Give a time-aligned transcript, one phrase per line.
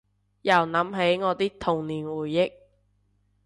[0.41, 2.51] 又諗起我啲童年回憶